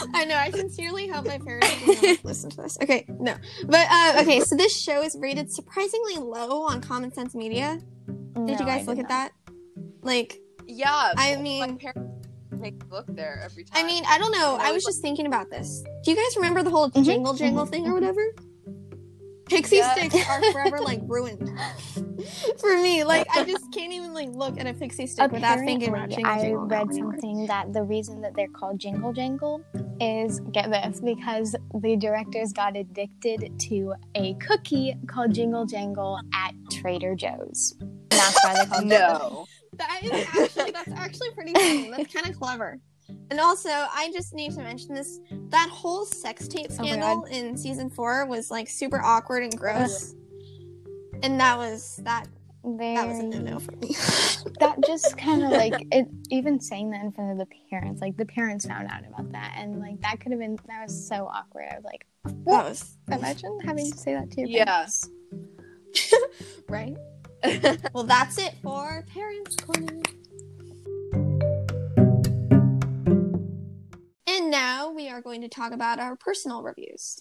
[0.14, 0.36] I know.
[0.36, 2.78] I sincerely hope my parents do not listen to this.
[2.80, 3.34] Okay, no,
[3.66, 4.40] but uh, okay.
[4.40, 7.80] So this show is rated surprisingly low on Common Sense Media.
[8.46, 9.32] Did you guys look at that?
[10.02, 13.84] Like, Yeah, I my mean, parents make a look there every time.
[13.84, 14.54] I mean, I don't know.
[14.54, 15.82] And I I was was just thinking about this.
[16.04, 18.20] Do you guys remember the whole Mhm, jingle jangle mhm, thing or whatever?
[19.46, 19.94] Pixie Yeah.
[19.94, 21.48] sticks are forever like ruined
[22.58, 23.04] for me.
[23.04, 26.16] Like I just can't even like look at a pixie stick without thinking about Apparently,
[26.16, 26.66] jingle I jangle.
[26.66, 27.12] now read anymore.
[27.12, 29.62] something that the reason that they're called Jingle Jangle
[30.00, 36.54] is get this because the directors got addicted to a cookie called Jingle Jangle at
[36.70, 37.74] Trader Joe's.
[37.80, 38.86] And that's why they called it.
[38.88, 39.46] no.
[39.74, 41.90] That is actually that's actually pretty funny.
[41.90, 42.78] That's kind of clever.
[43.30, 47.56] And also, I just need to mention this: that whole sex tape Oh scandal in
[47.56, 50.14] season four was like super awkward and gross.
[51.22, 52.26] And that was that.
[52.64, 53.88] That was a Very- no no for me.
[54.60, 58.16] that just kind of like it even saying that in front of the parents like
[58.16, 61.26] the parents found out about that and like that could have been that was so
[61.26, 64.64] awkward i was like that was imagine having to say that to your Yeah.
[64.64, 65.08] parents
[66.68, 66.96] right.
[67.92, 70.00] Well, that's it for parents' corner.
[74.52, 77.20] Now we are going to talk about our personal reviews.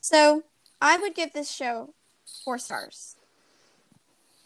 [0.00, 0.44] So,
[0.80, 1.94] I would give this show
[2.44, 3.16] four stars.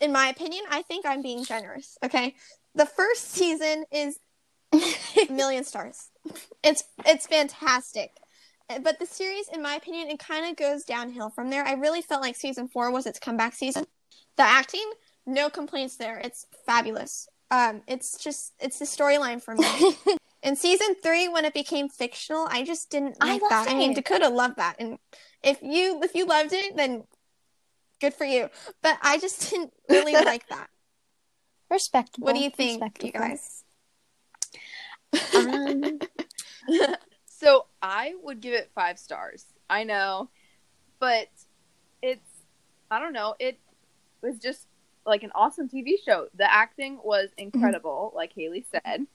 [0.01, 1.99] In my opinion, I think I'm being generous.
[2.03, 2.35] Okay,
[2.75, 4.19] the first season is
[4.73, 6.11] a million stars.
[6.63, 8.11] It's it's fantastic.
[8.83, 11.65] But the series, in my opinion, it kind of goes downhill from there.
[11.65, 13.85] I really felt like season four was its comeback season.
[14.37, 14.91] The acting,
[15.27, 16.19] no complaints there.
[16.19, 17.29] It's fabulous.
[17.51, 19.97] Um, it's just it's the storyline for me.
[20.45, 23.69] In season three, when it became fictional, I just didn't I like loved that.
[23.71, 23.95] I mean, it.
[23.95, 24.99] Dakota loved that, and
[25.43, 27.05] if you if you loved it, then
[27.99, 28.51] good for you.
[28.83, 30.69] But I just didn't really like that.
[31.71, 33.65] respectable What do you think, you guys?
[35.35, 35.99] um,
[37.27, 39.47] so I would give it five stars.
[39.71, 40.29] I know,
[41.01, 41.29] but
[42.03, 42.29] it's
[42.91, 43.35] I don't know.
[43.39, 43.59] It
[44.21, 44.67] was just
[45.07, 46.29] like an awesome TV show.
[46.37, 49.07] The acting was incredible, like Haley said,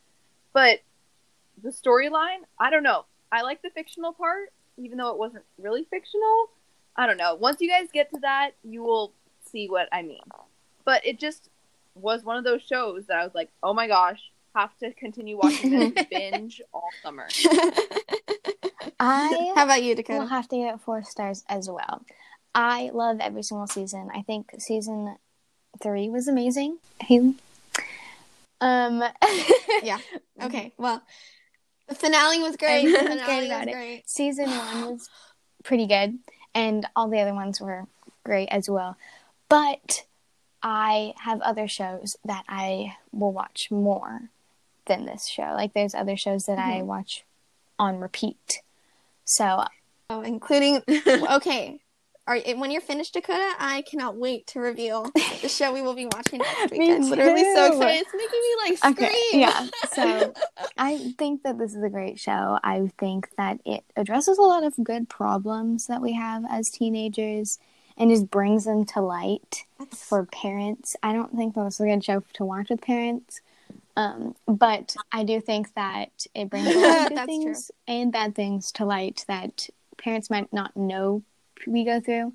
[0.54, 0.80] but
[1.62, 3.06] the storyline, I don't know.
[3.32, 6.50] I like the fictional part, even though it wasn't really fictional.
[6.96, 7.36] I don't know.
[7.36, 9.14] Once you guys get to that, you will
[9.52, 10.22] see what I mean.
[10.86, 11.50] But it just
[11.96, 14.20] was one of those shows that I was like, oh my gosh,
[14.56, 17.28] have to continue watching this binge all summer.
[19.00, 20.20] I How about you, Dakota?
[20.20, 22.04] will have to give it four stars as well.
[22.54, 24.10] I love every single season.
[24.14, 25.16] I think season
[25.82, 26.80] three was amazing.
[27.00, 27.36] Haley?
[28.62, 29.04] Um,
[29.84, 30.00] yeah.
[30.42, 30.74] Okay.
[30.78, 31.02] Well,
[31.90, 32.86] the finale was great.
[32.86, 33.74] The finale about was it.
[33.74, 34.10] great.
[34.10, 35.10] season one was
[35.64, 36.20] pretty good,
[36.54, 37.86] and all the other ones were
[38.24, 38.98] great as well.
[39.50, 40.06] But
[40.62, 44.30] I have other shows that I will watch more
[44.86, 45.54] than this show.
[45.56, 46.88] Like there's other shows that I mm-hmm.
[46.88, 47.24] watch
[47.78, 48.62] on repeat.
[49.26, 49.64] So
[50.10, 51.80] Oh, including okay.
[52.30, 55.10] Are, when you're finished, Dakota, I cannot wait to reveal
[55.42, 56.80] the show we will be watching next week.
[56.80, 57.78] Me I'm literally so too.
[57.78, 58.02] excited.
[58.02, 59.10] It's making me like scream.
[59.10, 59.68] Okay, yeah.
[59.92, 60.34] So
[60.78, 62.60] I think that this is a great show.
[62.64, 67.58] I think that it addresses a lot of good problems that we have as teenagers
[67.98, 70.96] and just brings them to light That's- for parents.
[71.02, 73.42] I don't think that this is a good show to watch with parents.
[73.98, 78.12] Um, but I do think that it brings a lot of good That's things and
[78.12, 79.68] bad things to light that
[79.98, 81.24] parents might not know
[81.68, 82.34] we go through.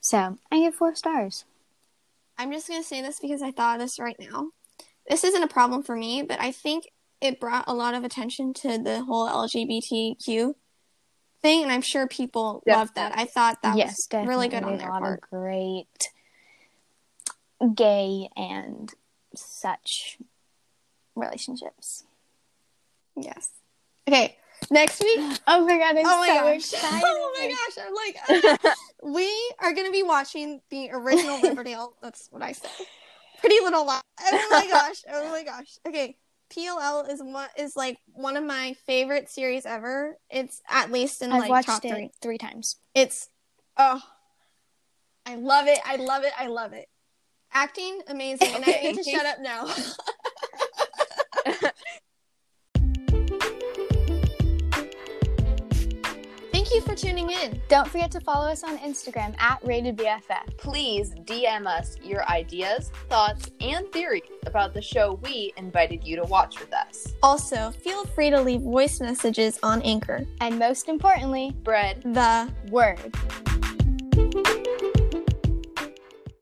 [0.00, 1.44] So I give four stars.
[2.38, 4.48] I'm just gonna say this because I thought of this right now.
[5.08, 8.52] This isn't a problem for me, but I think it brought a lot of attention
[8.54, 10.54] to the whole LGBTQ
[11.40, 12.76] thing, and I'm sure people Yeah.
[12.78, 13.16] loved that.
[13.16, 15.22] I thought that yes, was really good on their a lot part.
[15.22, 16.08] of great
[17.74, 18.92] gay and
[19.34, 20.18] such
[21.14, 22.04] relationships.
[23.16, 23.50] Yes.
[24.08, 24.36] Okay.
[24.70, 25.38] Next week.
[25.46, 26.56] Oh my god, I'm oh my so gosh.
[26.56, 27.02] excited.
[27.04, 27.84] Oh my gosh.
[27.84, 27.94] I'm
[28.62, 31.94] like, we are gonna be watching the original Riverdale.
[32.02, 32.70] That's what I said.
[33.40, 34.02] Pretty Little Liars.
[34.20, 35.02] Oh my gosh.
[35.10, 35.78] Oh my gosh.
[35.86, 36.16] Okay.
[36.52, 40.16] PLL is one is like one of my favorite series ever.
[40.30, 42.10] It's at least in I've like watched top three.
[42.20, 42.76] three times.
[42.94, 43.28] It's
[43.78, 44.00] oh
[45.24, 45.78] I love it.
[45.84, 46.32] I love it.
[46.38, 46.88] I love it.
[47.52, 48.54] Acting amazing.
[48.54, 49.66] And I need to shut up now.
[56.72, 57.60] Thank you for tuning in.
[57.68, 60.56] Don't forget to follow us on Instagram at Rated BFF.
[60.56, 66.22] Please DM us your ideas, thoughts, and theories about the show we invited you to
[66.22, 67.08] watch with us.
[67.22, 70.24] Also, feel free to leave voice messages on Anchor.
[70.40, 73.12] And most importantly, Bread The word.